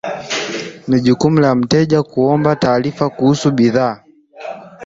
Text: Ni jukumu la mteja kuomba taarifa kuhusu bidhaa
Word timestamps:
Ni 0.87 0.99
jukumu 1.01 1.39
la 1.39 1.55
mteja 1.55 2.03
kuomba 2.03 2.55
taarifa 2.55 3.09
kuhusu 3.09 3.51
bidhaa 3.51 4.03